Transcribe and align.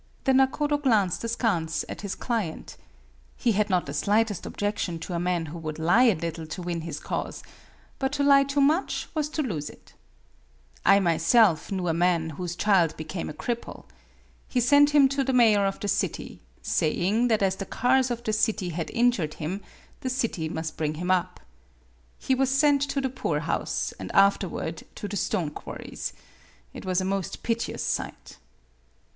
The 0.23 0.33
nakodo 0.33 0.79
glanced 0.79 1.23
askance 1.23 1.85
at 1.87 2.01
his 2.01 2.15
client. 2.15 2.75
He 3.37 3.51
had 3.51 3.69
not 3.69 3.85
the 3.85 3.93
slightest 3.93 4.47
objection 4.47 4.97
to 4.97 5.13
a 5.13 5.19
man 5.19 5.45
who 5.45 5.59
would 5.59 5.77
lie 5.77 6.05
a 6.05 6.15
little 6.15 6.47
to 6.47 6.61
win 6.63 6.81
his 6.81 6.99
cause, 6.99 7.43
but 7.99 8.11
to 8.13 8.23
lie 8.23 8.43
too 8.43 8.61
much 8.61 9.07
was 9.13 9.29
to 9.29 9.43
lose 9.43 9.69
it." 9.69 9.93
I 10.93 10.99
myself 10.99 11.71
knew 11.71 11.87
a 11.87 11.93
man 11.93 12.31
whose 12.31 12.55
child 12.55 12.97
be 12.97 13.03
came 13.03 13.29
a 13.29 13.33
cripple. 13.33 13.85
He 14.47 14.59
sent 14.59 14.89
him 14.89 15.07
to 15.09 15.23
the 15.23 15.33
mayor 15.33 15.67
of 15.67 15.79
the 15.79 15.87
city, 15.87 16.39
saying 16.63 17.27
that 17.27 17.43
as 17.43 17.57
the 17.57 17.67
cars 17.67 18.09
of 18.09 18.23
the 18.23 18.33
44 18.33 18.35
MADAME 18.35 18.55
BUTTERFLY 18.55 18.67
city 18.67 18.69
had 18.75 18.99
injured 19.05 19.33
him, 19.35 19.61
the 19.99 20.09
city 20.09 20.49
must 20.49 20.77
bring 20.77 20.95
him 20.95 21.11
up. 21.11 21.39
He 22.17 22.33
was 22.33 22.49
sent 22.49 22.81
to 22.89 23.01
the 23.01 23.09
poorhouse, 23.09 23.91
and 23.99 24.11
afterward 24.13 24.81
to 24.95 25.07
the 25.07 25.15
stone 25.15 25.51
quarries. 25.51 26.13
It 26.73 26.85
was 26.85 27.01
a 27.01 27.05
most 27.05 27.43
piteous 27.43 27.83
sight." 27.83 28.37